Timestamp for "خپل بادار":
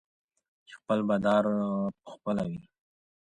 0.79-1.43